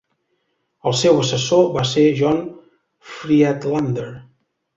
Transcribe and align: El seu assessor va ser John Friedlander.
El 0.91 0.95
seu 1.01 1.19
assessor 1.23 1.67
va 1.75 1.83
ser 1.89 2.07
John 2.21 2.41
Friedlander. 3.11 4.09